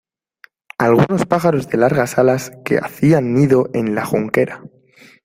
algunos 0.79 1.27
pájaros 1.27 1.67
de 1.69 1.77
largas 1.77 2.17
alas, 2.17 2.51
que 2.65 2.79
hacían 2.79 3.35
nido 3.35 3.69
en 3.75 3.93
la 3.93 4.03
junquera 4.03 4.63